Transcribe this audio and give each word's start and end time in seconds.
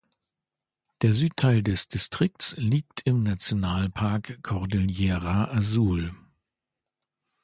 Der 1.03 1.13
Südteil 1.13 1.61
des 1.61 1.87
Distrikts 1.87 2.57
liegt 2.57 3.01
im 3.05 3.21
Nationalpark 3.21 4.41
Cordillera 4.41 5.55
Azul. 5.55 6.15